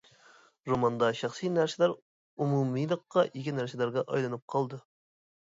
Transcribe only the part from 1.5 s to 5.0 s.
نەرسىلەر ئومۇمىيلىققا ئىگە نەرسىلەرگە ئايلىنىپ قالدى.